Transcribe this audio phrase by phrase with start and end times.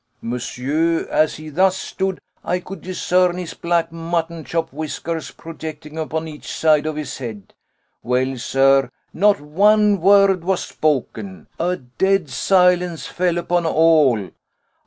[0.23, 6.27] Monsieur, as he thus stood I could discern his black mutton chop whiskers projecting upon
[6.27, 7.53] each side of his head.
[8.01, 11.45] Well, sir, not one word was spoken.
[11.59, 14.31] A dead silence fell upon all.